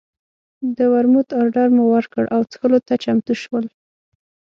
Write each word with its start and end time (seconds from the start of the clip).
د 0.77 0.79
ورموت 0.93 1.27
اډر 1.43 1.67
مو 1.75 1.83
ورکړ 1.95 2.23
او 2.35 2.41
څښلو 2.51 2.79
ته 2.87 2.93
چمتو 3.03 3.33
شول. 3.41 3.65